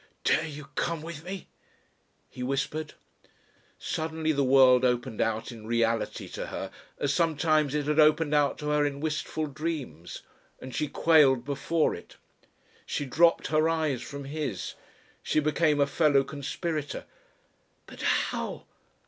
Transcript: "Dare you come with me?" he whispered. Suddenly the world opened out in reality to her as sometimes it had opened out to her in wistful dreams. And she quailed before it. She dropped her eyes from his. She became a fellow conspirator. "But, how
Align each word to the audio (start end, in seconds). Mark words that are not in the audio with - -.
"Dare 0.23 0.47
you 0.47 0.65
come 0.73 1.03
with 1.03 1.23
me?" 1.23 1.47
he 2.27 2.41
whispered. 2.41 2.95
Suddenly 3.77 4.31
the 4.31 4.43
world 4.43 4.83
opened 4.83 5.21
out 5.21 5.51
in 5.51 5.67
reality 5.67 6.27
to 6.29 6.47
her 6.47 6.71
as 6.97 7.13
sometimes 7.13 7.75
it 7.75 7.85
had 7.85 7.99
opened 7.99 8.33
out 8.33 8.57
to 8.57 8.69
her 8.69 8.83
in 8.83 8.99
wistful 8.99 9.45
dreams. 9.45 10.23
And 10.59 10.73
she 10.73 10.87
quailed 10.87 11.45
before 11.45 11.93
it. 11.93 12.17
She 12.83 13.05
dropped 13.05 13.45
her 13.49 13.69
eyes 13.69 14.01
from 14.01 14.23
his. 14.25 14.73
She 15.21 15.39
became 15.39 15.79
a 15.79 15.85
fellow 15.85 16.23
conspirator. 16.23 17.05
"But, 17.85 18.01
how 18.01 18.65